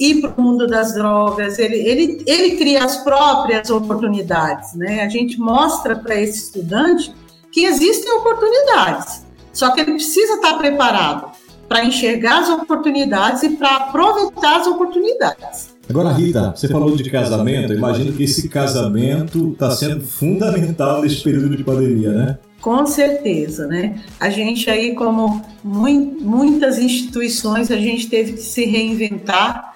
ir 0.00 0.22
para 0.22 0.32
o 0.36 0.42
mundo 0.42 0.66
das 0.66 0.94
drogas, 0.94 1.58
ele, 1.58 1.76
ele, 1.76 2.24
ele 2.26 2.56
cria 2.56 2.82
as 2.82 2.96
próprias 3.04 3.68
oportunidades. 3.68 4.74
Né? 4.74 5.02
A 5.02 5.08
gente 5.08 5.38
mostra 5.38 5.94
para 5.94 6.18
esse 6.18 6.44
estudante 6.44 7.14
que 7.52 7.64
existem 7.64 8.10
oportunidades, 8.12 9.26
só 9.52 9.70
que 9.72 9.80
ele 9.80 9.92
precisa 9.92 10.34
estar 10.34 10.54
preparado 10.54 11.30
para 11.68 11.84
enxergar 11.84 12.40
as 12.40 12.48
oportunidades 12.48 13.42
e 13.42 13.50
para 13.50 13.76
aproveitar 13.76 14.60
as 14.60 14.66
oportunidades. 14.66 15.70
Agora, 15.88 16.12
Rita, 16.12 16.52
você 16.54 16.68
falou 16.68 16.96
de 16.96 17.10
casamento, 17.10 17.72
imagino 17.72 18.12
que 18.12 18.22
esse 18.22 18.48
casamento 18.48 19.50
está 19.52 19.72
sendo 19.72 20.00
fundamental 20.00 21.02
nesse 21.02 21.22
período 21.22 21.56
de 21.56 21.64
pandemia, 21.64 22.10
né? 22.12 22.38
Com 22.60 22.86
certeza, 22.86 23.66
né? 23.66 24.00
A 24.18 24.30
gente 24.30 24.70
aí, 24.70 24.94
como 24.94 25.42
muitas 25.64 26.78
instituições, 26.78 27.70
a 27.70 27.76
gente 27.76 28.08
teve 28.08 28.34
que 28.34 28.42
se 28.42 28.64
reinventar, 28.66 29.69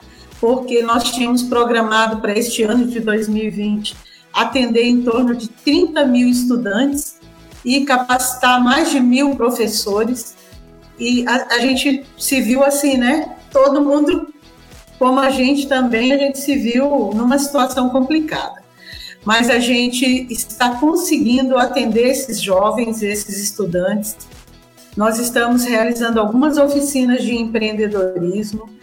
porque 0.45 0.83
nós 0.83 1.05
tínhamos 1.05 1.43
programado 1.43 2.21
para 2.21 2.39
este 2.39 2.65
ano 2.65 2.87
de 2.87 3.01
2020 3.01 3.97
atender 4.31 4.85
em 4.85 5.01
torno 5.01 5.35
de 5.35 5.49
30 5.49 6.05
mil 6.05 6.29
estudantes 6.29 7.19
e 7.65 7.83
capacitar 7.87 8.63
mais 8.63 8.91
de 8.91 9.01
mil 9.01 9.35
professores. 9.37 10.37
E 10.99 11.27
a, 11.27 11.55
a 11.55 11.59
gente 11.61 12.05
se 12.19 12.43
viu 12.43 12.63
assim, 12.63 12.99
né? 12.99 13.37
Todo 13.51 13.81
mundo, 13.81 14.35
como 14.99 15.19
a 15.19 15.31
gente 15.31 15.67
também, 15.67 16.13
a 16.13 16.19
gente 16.19 16.39
se 16.39 16.57
viu 16.57 17.11
numa 17.15 17.39
situação 17.39 17.89
complicada. 17.89 18.63
Mas 19.25 19.49
a 19.49 19.59
gente 19.59 20.27
está 20.31 20.75
conseguindo 20.75 21.57
atender 21.57 22.09
esses 22.09 22.39
jovens, 22.39 23.03
esses 23.03 23.43
estudantes. 23.43 24.15
Nós 24.95 25.19
estamos 25.19 25.65
realizando 25.65 26.21
algumas 26.21 26.59
oficinas 26.59 27.23
de 27.23 27.35
empreendedorismo 27.35 28.75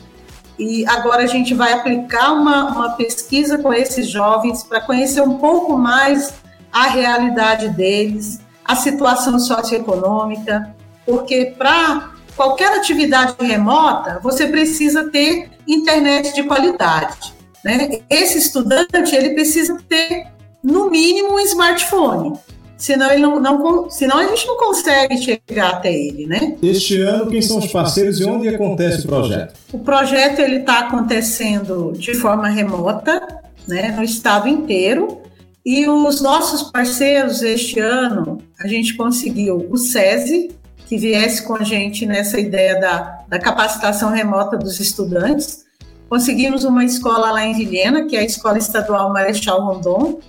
e 0.61 0.85
agora 0.87 1.23
a 1.23 1.27
gente 1.27 1.55
vai 1.55 1.73
aplicar 1.73 2.33
uma, 2.33 2.65
uma 2.67 2.89
pesquisa 2.91 3.57
com 3.57 3.73
esses 3.73 4.07
jovens 4.07 4.61
para 4.61 4.79
conhecer 4.79 5.19
um 5.19 5.39
pouco 5.39 5.75
mais 5.75 6.35
a 6.71 6.83
realidade 6.83 7.69
deles, 7.69 8.39
a 8.63 8.75
situação 8.75 9.39
socioeconômica, 9.39 10.75
porque 11.03 11.55
para 11.57 12.11
qualquer 12.35 12.77
atividade 12.77 13.33
remota, 13.39 14.19
você 14.21 14.45
precisa 14.45 15.09
ter 15.09 15.49
internet 15.67 16.35
de 16.35 16.43
qualidade. 16.43 17.33
Né? 17.65 18.03
Esse 18.07 18.37
estudante 18.37 19.15
ele 19.15 19.31
precisa 19.31 19.81
ter, 19.89 20.27
no 20.63 20.91
mínimo, 20.91 21.33
um 21.33 21.39
smartphone. 21.39 22.39
Senão, 22.81 23.11
ele 23.11 23.21
não, 23.21 23.39
não, 23.39 23.87
senão 23.91 24.17
a 24.17 24.25
gente 24.25 24.47
não 24.47 24.57
consegue 24.57 25.15
chegar 25.19 25.69
até 25.69 25.93
ele, 25.93 26.25
né? 26.25 26.57
Este 26.63 26.99
ano, 26.99 27.29
quem 27.29 27.39
são 27.39 27.59
os 27.59 27.71
parceiros 27.71 28.19
e 28.19 28.25
onde 28.25 28.47
acontece 28.47 29.05
o 29.05 29.07
projeto? 29.07 29.53
O 29.71 29.77
projeto 29.77 30.39
ele 30.39 30.61
está 30.61 30.79
acontecendo 30.79 31.93
de 31.95 32.15
forma 32.15 32.49
remota, 32.49 33.39
né, 33.67 33.91
no 33.95 34.01
estado 34.01 34.47
inteiro. 34.47 35.21
E 35.63 35.87
os 35.87 36.21
nossos 36.21 36.71
parceiros 36.71 37.43
este 37.43 37.79
ano, 37.79 38.39
a 38.59 38.67
gente 38.67 38.95
conseguiu 38.95 39.67
o 39.69 39.77
SESI, 39.77 40.49
que 40.87 40.97
viesse 40.97 41.43
com 41.43 41.53
a 41.53 41.63
gente 41.63 42.07
nessa 42.07 42.39
ideia 42.39 42.79
da, 42.79 43.19
da 43.29 43.37
capacitação 43.37 44.09
remota 44.09 44.57
dos 44.57 44.79
estudantes. 44.79 45.65
Conseguimos 46.09 46.63
uma 46.63 46.83
escola 46.83 47.29
lá 47.29 47.45
em 47.45 47.53
Vilhena, 47.53 48.07
que 48.07 48.17
é 48.17 48.21
a 48.21 48.25
Escola 48.25 48.57
Estadual 48.57 49.13
Marechal 49.13 49.63
Rondon, 49.63 50.19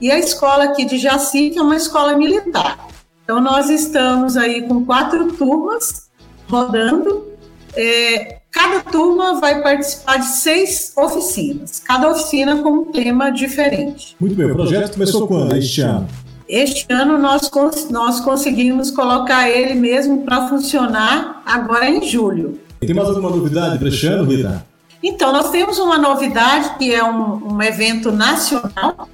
e 0.00 0.10
a 0.10 0.18
escola 0.18 0.64
aqui 0.64 0.84
de 0.84 0.98
Jaci, 0.98 1.50
que 1.50 1.58
é 1.58 1.62
uma 1.62 1.76
escola 1.76 2.16
militar. 2.16 2.78
Então, 3.24 3.40
nós 3.40 3.70
estamos 3.70 4.36
aí 4.36 4.66
com 4.66 4.84
quatro 4.84 5.32
turmas 5.32 6.10
rodando. 6.48 7.28
É, 7.76 8.40
Cada 8.50 8.80
turma 8.80 9.40
vai 9.40 9.62
participar 9.62 10.16
de 10.16 10.26
seis 10.26 10.92
oficinas, 10.96 11.80
cada 11.84 12.10
oficina 12.10 12.56
com 12.56 12.70
um 12.70 12.84
tema 12.86 13.30
diferente. 13.30 14.16
Muito 14.18 14.34
bem, 14.34 14.50
o 14.50 14.54
projeto 14.54 14.94
começou 14.94 15.26
quando 15.28 15.56
este 15.56 15.80
ano? 15.82 16.08
Este 16.48 16.92
ano 16.92 17.16
nós, 17.16 17.48
nós 17.90 18.20
conseguimos 18.20 18.90
colocar 18.90 19.48
ele 19.48 19.74
mesmo 19.74 20.22
para 20.22 20.48
funcionar 20.48 21.42
agora 21.46 21.88
em 21.88 22.02
julho. 22.02 22.58
Tem 22.80 22.92
mais 22.92 23.08
alguma 23.08 23.30
novidade 23.30 23.78
para 23.78 23.86
este 23.86 24.08
ano, 24.08 24.24
Rita? 24.24 24.66
Então, 25.00 25.32
nós 25.32 25.50
temos 25.50 25.78
uma 25.78 25.96
novidade 25.96 26.76
que 26.76 26.92
é 26.92 27.04
um, 27.04 27.54
um 27.54 27.62
evento 27.62 28.10
nacional 28.10 29.08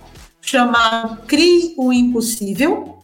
chamado 0.46 1.18
CRI 1.26 1.74
o 1.76 1.92
Impossível. 1.92 2.98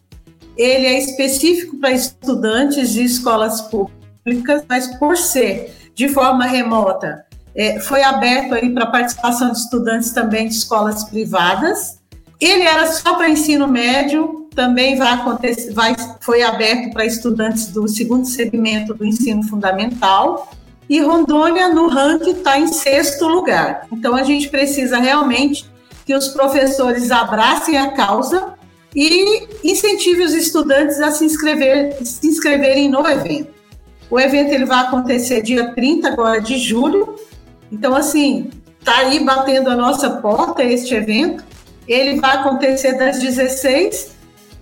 Ele 0.57 0.87
é 0.87 0.99
específico 0.99 1.77
para 1.79 1.91
estudantes 1.91 2.91
de 2.91 3.03
escolas 3.03 3.61
públicas, 3.63 4.65
mas 4.69 4.87
por 4.99 5.17
ser 5.17 5.75
de 5.95 6.09
forma 6.09 6.47
remota. 6.47 7.27
É, 7.55 7.81
foi 7.81 8.03
aberto 8.03 8.55
aí 8.55 8.71
para 8.71 8.87
participação 8.87 9.51
de 9.51 9.59
estudantes 9.59 10.11
também 10.13 10.49
de 10.49 10.55
escolas 10.55 11.05
privadas. 11.05 11.99
Ele 12.41 12.63
era 12.63 12.87
só 12.87 13.15
para 13.15 13.29
ensino 13.29 13.69
médio, 13.69 14.49
também 14.55 14.97
vai 14.97 15.13
acontecer, 15.13 15.73
vai, 15.73 15.95
foi 16.21 16.43
aberto 16.43 16.93
para 16.93 17.05
estudantes 17.05 17.69
do 17.69 17.87
segundo 17.89 18.27
segmento 18.27 18.95
do 18.95 19.05
ensino 19.05 19.43
fundamental. 19.43 20.51
E 20.89 21.01
Rondônia, 21.01 21.69
no 21.69 21.89
ranking, 21.89 22.33
está 22.33 22.59
em 22.59 22.67
sexto 22.67 23.27
lugar. 23.27 23.87
Então, 23.93 24.15
a 24.15 24.23
gente 24.23 24.49
precisa 24.49 24.99
realmente 24.99 25.71
que 26.05 26.15
os 26.15 26.29
professores 26.29 27.11
abracem 27.11 27.77
a 27.77 27.93
causa 27.93 28.55
e 28.95 29.49
incentive 29.65 30.23
os 30.23 30.35
estudantes 30.35 31.01
a 31.01 31.11
se, 31.11 31.25
inscrever, 31.25 31.97
se 32.05 32.27
inscreverem 32.27 32.91
no 32.91 33.07
evento. 33.07 33.53
O 34.11 34.21
evento 34.21 34.53
ele 34.53 34.67
vai 34.67 34.85
acontecer 34.85 35.41
dia 35.43 35.73
30 35.75 36.09
agora 36.09 36.41
de 36.41 36.59
julho. 36.59 37.17
Então, 37.71 37.95
assim, 37.95 38.51
tá 38.85 38.99
aí 38.99 39.25
batendo 39.25 39.71
a 39.71 39.77
nossa 39.77 40.11
porta 40.11 40.63
este 40.63 40.95
evento. 40.95 41.43
Ele 41.89 42.21
vai 42.21 42.37
acontecer 42.37 42.99
das 42.99 43.19
16 43.19 44.13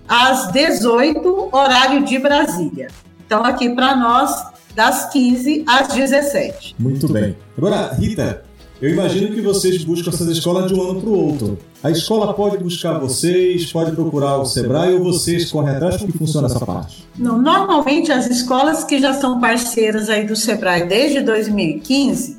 às 0.06 0.52
18, 0.52 1.48
horário 1.52 2.04
de 2.04 2.18
Brasília. 2.18 2.88
Então, 3.26 3.44
aqui 3.44 3.70
para 3.70 3.96
nós, 3.96 4.32
das 4.74 5.10
15 5.10 5.64
às 5.66 5.88
17. 5.88 6.76
Muito 6.78 7.12
bem. 7.12 7.36
Agora, 7.56 7.92
Rita, 7.94 8.44
eu 8.80 8.88
imagino 8.88 9.34
que 9.34 9.40
vocês 9.40 9.84
buscam 9.84 10.10
essas 10.10 10.28
escolas 10.28 10.68
de 10.68 10.74
um 10.74 10.82
ano 10.82 11.00
para 11.00 11.10
o 11.10 11.26
outro. 11.26 11.58
A 11.82 11.90
escola 11.90 12.32
pode 12.32 12.56
buscar 12.58 12.98
vocês, 12.98 13.70
pode 13.70 13.92
procurar 13.92 14.38
o 14.38 14.46
Sebrae 14.46 14.94
ou 14.94 15.04
vocês 15.04 15.50
correm 15.50 15.74
atrás? 15.74 15.98
Como 15.98 16.12
funciona 16.12 16.46
essa 16.46 16.64
parte? 16.64 17.06
Não, 17.18 17.40
normalmente 17.40 18.10
as 18.10 18.26
escolas 18.26 18.84
que 18.84 18.98
já 18.98 19.12
são 19.12 19.38
parceiras 19.38 20.08
aí 20.08 20.26
do 20.26 20.34
Sebrae 20.34 20.86
desde 20.86 21.20
2015, 21.20 22.38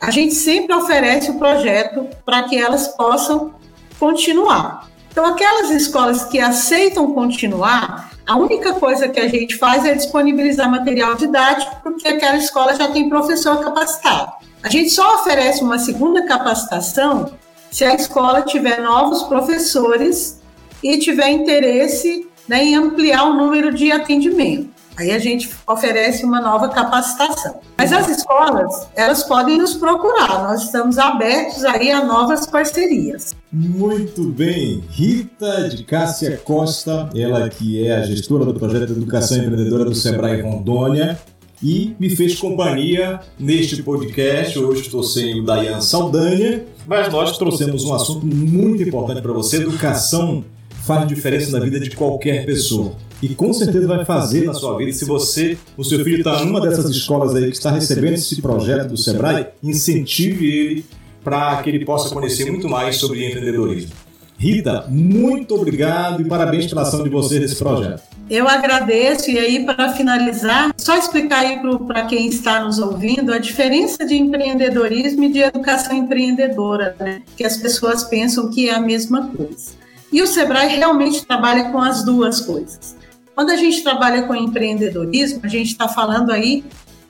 a 0.00 0.10
gente 0.10 0.34
sempre 0.34 0.74
oferece 0.74 1.30
o 1.30 1.38
projeto 1.38 2.06
para 2.24 2.44
que 2.44 2.56
elas 2.56 2.88
possam 2.88 3.54
continuar. 3.98 4.88
Então, 5.10 5.26
aquelas 5.26 5.70
escolas 5.70 6.24
que 6.24 6.38
aceitam 6.38 7.12
continuar, 7.12 8.10
a 8.26 8.36
única 8.36 8.74
coisa 8.74 9.08
que 9.08 9.20
a 9.20 9.28
gente 9.28 9.56
faz 9.56 9.84
é 9.84 9.94
disponibilizar 9.94 10.70
material 10.70 11.14
didático, 11.14 11.76
porque 11.82 12.08
aquela 12.08 12.36
escola 12.36 12.74
já 12.74 12.88
tem 12.88 13.08
professor 13.08 13.60
capacitado. 13.60 14.32
A 14.62 14.68
gente 14.68 14.90
só 14.90 15.16
oferece 15.16 15.62
uma 15.62 15.78
segunda 15.78 16.24
capacitação 16.24 17.32
se 17.70 17.84
a 17.84 17.94
escola 17.94 18.42
tiver 18.42 18.80
novos 18.80 19.24
professores 19.24 20.40
e 20.82 20.98
tiver 20.98 21.30
interesse 21.30 22.28
né, 22.48 22.64
em 22.64 22.76
ampliar 22.76 23.24
o 23.24 23.34
número 23.34 23.74
de 23.74 23.90
atendimento. 23.90 24.70
Aí 24.96 25.10
a 25.10 25.18
gente 25.18 25.50
oferece 25.66 26.24
uma 26.24 26.40
nova 26.40 26.68
capacitação. 26.68 27.60
Mas 27.78 27.92
as 27.92 28.08
escolas, 28.08 28.88
elas 28.94 29.24
podem 29.24 29.56
nos 29.56 29.74
procurar. 29.74 30.42
Nós 30.42 30.64
estamos 30.64 30.98
abertos 30.98 31.64
aí 31.64 31.90
a 31.90 32.04
novas 32.04 32.46
parcerias. 32.46 33.34
Muito 33.50 34.24
bem. 34.24 34.84
Rita 34.90 35.70
de 35.70 35.82
Cássia 35.84 36.36
Costa, 36.44 37.08
ela 37.16 37.48
que 37.48 37.86
é 37.86 37.96
a 37.96 38.02
gestora 38.02 38.44
do 38.44 38.54
projeto 38.54 38.92
Educação 38.92 39.38
Empreendedora 39.38 39.86
do 39.86 39.94
Sebrae 39.94 40.42
Rondônia 40.42 41.18
e 41.62 41.94
me 41.98 42.10
fez 42.10 42.34
companhia 42.34 43.20
neste 43.38 43.82
podcast. 43.82 44.58
Hoje 44.58 44.82
estou 44.82 45.02
sem 45.02 45.40
o 45.40 45.44
Dayan 45.44 45.80
Saldanha, 45.80 46.64
mas 46.86 47.12
nós 47.12 47.38
trouxemos 47.38 47.84
um 47.84 47.94
assunto 47.94 48.26
muito 48.26 48.82
importante 48.82 49.22
para 49.22 49.32
você: 49.32 49.58
educação 49.58 50.44
faz 50.84 51.06
diferença 51.06 51.56
na 51.56 51.64
vida 51.64 51.78
de 51.78 51.90
qualquer 51.90 52.44
pessoa. 52.44 52.96
E 53.22 53.28
com 53.36 53.52
certeza 53.52 53.86
vai 53.86 54.04
fazer 54.04 54.44
na 54.44 54.52
sua 54.52 54.76
vida. 54.76 54.92
Se 54.92 55.04
você, 55.04 55.56
o 55.76 55.84
seu 55.84 56.02
filho 56.02 56.18
está 56.18 56.44
numa 56.44 56.60
dessas 56.60 56.90
escolas 56.90 57.34
aí 57.36 57.48
que 57.50 57.56
está 57.56 57.70
recebendo 57.70 58.14
esse 58.14 58.42
projeto 58.42 58.88
do 58.88 58.96
Sebrae, 58.96 59.46
incentive 59.62 60.44
ele 60.44 60.84
para 61.22 61.62
que 61.62 61.70
ele 61.70 61.84
possa 61.84 62.12
conhecer 62.12 62.50
muito 62.50 62.68
mais 62.68 62.96
sobre 62.96 63.24
empreendedorismo. 63.24 63.92
Rita, 64.36 64.86
muito 64.88 65.54
obrigado 65.54 66.20
e 66.20 66.24
parabéns 66.24 66.66
pela 66.66 66.82
ação 66.82 67.04
de 67.04 67.10
vocês 67.10 67.40
nesse 67.40 67.54
projeto. 67.54 68.02
Eu 68.32 68.48
agradeço, 68.48 69.30
e 69.30 69.38
aí, 69.38 69.62
para 69.62 69.92
finalizar, 69.92 70.72
só 70.78 70.96
explicar 70.96 71.40
aí 71.40 71.60
para 71.86 72.06
quem 72.06 72.28
está 72.28 72.64
nos 72.64 72.78
ouvindo 72.78 73.30
a 73.30 73.36
diferença 73.36 74.06
de 74.06 74.16
empreendedorismo 74.16 75.24
e 75.24 75.28
de 75.30 75.40
educação 75.40 75.94
empreendedora, 75.94 76.96
né? 76.98 77.20
Que 77.36 77.44
as 77.44 77.58
pessoas 77.58 78.04
pensam 78.04 78.48
que 78.48 78.70
é 78.70 78.74
a 78.74 78.80
mesma 78.80 79.28
coisa. 79.28 79.72
E 80.10 80.22
o 80.22 80.26
Sebrae 80.26 80.74
realmente 80.74 81.26
trabalha 81.26 81.64
com 81.64 81.78
as 81.78 82.06
duas 82.06 82.40
coisas. 82.40 82.96
Quando 83.34 83.50
a 83.50 83.56
gente 83.56 83.82
trabalha 83.82 84.22
com 84.22 84.34
empreendedorismo, 84.34 85.40
a 85.42 85.48
gente 85.48 85.72
está 85.72 85.86
falando 85.86 86.32
aí 86.32 86.64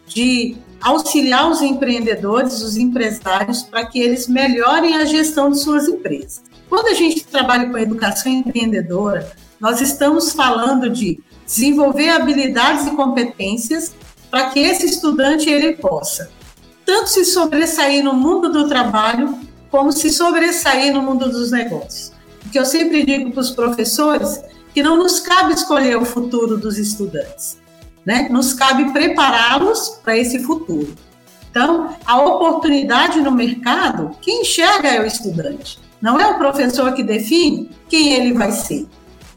de 0.08 0.56
auxiliar 0.80 1.48
os 1.48 1.62
empreendedores, 1.62 2.60
os 2.62 2.76
empresários, 2.76 3.62
para 3.62 3.86
que 3.86 4.00
eles 4.00 4.26
melhorem 4.26 4.96
a 4.96 5.04
gestão 5.04 5.52
de 5.52 5.60
suas 5.60 5.86
empresas. 5.86 6.42
Quando 6.68 6.88
a 6.88 6.94
gente 6.94 7.24
trabalha 7.24 7.70
com 7.70 7.78
educação 7.78 8.32
empreendedora, 8.32 9.30
nós 9.62 9.80
estamos 9.80 10.32
falando 10.32 10.90
de 10.90 11.20
desenvolver 11.46 12.08
habilidades 12.08 12.84
e 12.88 12.96
competências 12.96 13.94
para 14.28 14.50
que 14.50 14.58
esse 14.58 14.86
estudante 14.86 15.48
ele 15.48 15.76
possa 15.76 16.28
tanto 16.84 17.10
se 17.10 17.24
sobressair 17.24 18.02
no 18.02 18.12
mundo 18.12 18.50
do 18.50 18.68
trabalho, 18.68 19.38
como 19.70 19.92
se 19.92 20.10
sobressair 20.10 20.92
no 20.92 21.00
mundo 21.00 21.30
dos 21.30 21.52
negócios. 21.52 22.12
Porque 22.40 22.58
eu 22.58 22.64
sempre 22.64 23.04
digo 23.06 23.30
para 23.30 23.40
os 23.40 23.50
professores 23.52 24.42
que 24.74 24.82
não 24.82 24.96
nos 24.96 25.20
cabe 25.20 25.54
escolher 25.54 25.96
o 25.96 26.04
futuro 26.04 26.58
dos 26.58 26.76
estudantes, 26.76 27.56
né? 28.04 28.28
Nos 28.30 28.52
cabe 28.52 28.92
prepará-los 28.92 30.00
para 30.02 30.18
esse 30.18 30.40
futuro. 30.40 30.92
Então, 31.48 31.94
a 32.04 32.20
oportunidade 32.20 33.20
no 33.20 33.30
mercado, 33.30 34.10
quem 34.20 34.42
enxerga 34.42 34.88
é 34.88 35.00
o 35.00 35.06
estudante. 35.06 35.78
Não 36.00 36.18
é 36.18 36.26
o 36.26 36.36
professor 36.36 36.92
que 36.94 37.04
define 37.04 37.70
quem 37.88 38.12
ele 38.14 38.32
vai 38.32 38.50
ser. 38.50 38.88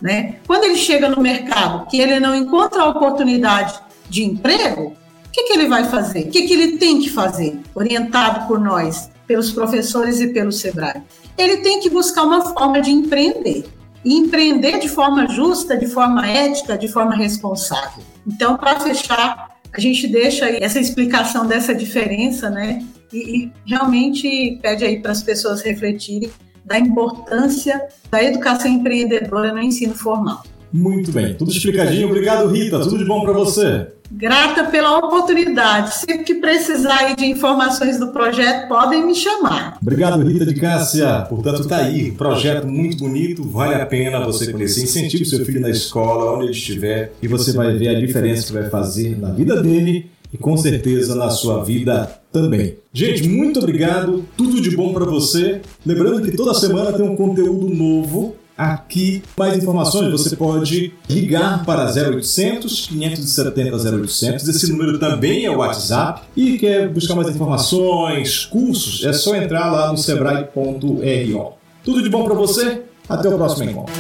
Né? 0.02 0.36
Quando 0.46 0.66
ele 0.66 0.76
chega 0.76 1.10
no 1.10 1.22
mercado 1.22 1.88
que 1.88 2.00
ele 2.00 2.20
não 2.20 2.36
encontra 2.36 2.82
a 2.82 2.90
oportunidade 2.90 3.80
de 4.10 4.24
emprego, 4.24 4.94
o 5.26 5.32
que, 5.32 5.44
que 5.44 5.54
ele 5.54 5.68
vai 5.68 5.86
fazer? 5.86 6.28
O 6.28 6.30
que, 6.30 6.44
que 6.44 6.54
ele 6.54 6.78
tem 6.78 7.02
que 7.02 7.10
fazer, 7.10 7.60
orientado 7.74 8.48
por 8.48 8.60
nós, 8.60 9.10
pelos 9.28 9.52
professores 9.52 10.20
e 10.20 10.28
pelo 10.28 10.52
SEBRAE? 10.52 11.02
Ele 11.38 11.58
tem 11.58 11.80
que 11.80 11.90
buscar 11.90 12.24
uma 12.24 12.42
forma 12.54 12.82
de 12.82 12.92
empreender. 12.92 13.66
E 14.04 14.14
empreender 14.14 14.80
de 14.80 14.88
forma 14.88 15.28
justa, 15.28 15.76
de 15.76 15.88
forma 15.88 16.28
ética, 16.28 16.78
de 16.78 16.88
forma 16.88 17.16
responsável. 17.16 18.04
Então, 18.26 18.56
para 18.56 18.80
fechar, 18.80 19.56
a 19.74 19.80
gente 19.80 20.08
deixa 20.08 20.48
essa 20.48 20.80
explicação 20.80 21.46
dessa 21.46 21.74
diferença, 21.74 22.50
né? 22.50 22.86
E, 23.12 23.18
e 23.18 23.52
realmente 23.66 24.60
pede 24.62 24.86
aí 24.86 25.02
para 25.02 25.12
as 25.12 25.24
pessoas 25.24 25.62
refletirem 25.62 26.30
da 26.66 26.80
importância 26.80 27.82
da 28.10 28.24
educação 28.24 28.72
empreendedora 28.72 29.54
no 29.54 29.62
ensino 29.62 29.94
formal. 29.94 30.44
Muito 30.74 31.12
bem, 31.12 31.34
tudo 31.36 31.52
explicadinho. 31.52 32.08
Obrigado, 32.08 32.48
Rita. 32.48 32.80
Tudo 32.80 32.98
de 32.98 33.06
bom 33.06 33.22
para 33.22 33.32
você. 33.32 33.88
Grata 34.12 34.66
pela 34.66 34.98
oportunidade. 34.98 35.96
Sempre 35.96 36.24
que 36.26 36.36
precisar 36.36 37.16
de 37.16 37.26
informações 37.26 37.98
do 37.98 38.10
projeto, 38.10 38.68
podem 38.68 39.06
me 39.06 39.16
chamar. 39.16 39.78
Obrigado, 39.82 40.22
Rita 40.28 40.46
de 40.46 40.56
Cássia. 40.56 41.26
Portanto, 41.30 41.62
está 41.62 41.78
aí. 41.78 42.12
Projeto 42.12 42.68
muito 42.68 42.98
bonito, 42.98 43.44
vale 43.44 43.76
a 43.76 43.86
pena 43.86 44.20
você 44.20 44.52
conhecer. 44.52 44.84
Incentive 44.84 45.24
o 45.24 45.26
seu 45.26 45.46
filho 45.46 45.62
na 45.62 45.70
escola, 45.70 46.34
onde 46.34 46.46
ele 46.46 46.52
estiver, 46.52 47.14
e 47.22 47.28
você 47.28 47.54
vai 47.54 47.76
ver 47.78 47.96
a 47.96 48.00
diferença 48.00 48.48
que 48.48 48.54
vai 48.54 48.70
fazer 48.70 49.18
na 49.18 49.32
vida 49.32 49.62
dele 49.62 50.12
e 50.34 50.38
com 50.38 50.56
certeza 50.58 51.16
na 51.16 51.30
sua 51.30 51.64
vida 51.64 52.20
também. 52.32 52.78
Gente, 52.94 53.28
muito 53.28 53.60
obrigado, 53.60 54.26
tudo 54.38 54.62
de 54.62 54.76
bom 54.76 54.94
para 54.94 55.06
você. 55.06 55.62
Lembrando 55.86 56.22
que 56.22 56.36
toda 56.36 56.54
semana 56.54 56.92
tem 56.94 57.08
um 57.08 57.16
conteúdo 57.16 57.70
novo 57.74 58.36
aqui. 58.58 59.22
Mais 59.38 59.58
informações 59.58 60.12
você 60.12 60.36
pode 60.36 60.94
ligar 61.10 61.66
para 61.66 61.86
0800 61.86 62.88
570 62.88 63.76
0800. 63.76 64.48
Esse 64.48 64.72
número 64.72 64.98
também 64.98 65.46
é 65.46 65.52
o 65.52 65.58
WhatsApp. 65.58 66.22
E 66.36 66.58
quer 66.58 66.90
buscar 66.90 67.16
mais 67.16 67.30
informações, 67.30 68.46
cursos, 68.46 69.04
é 69.04 69.14
só 69.14 69.36
entrar 69.36 69.72
lá 69.72 69.92
no 69.92 69.98
sebrae.ro. 69.98 71.54
Tudo 71.84 72.02
de 72.02 72.10
bom 72.10 72.24
para 72.24 72.34
você. 72.34 72.82
Até 73.08 73.30
o 73.30 73.38
próximo 73.38 73.70
encontro. 73.70 73.94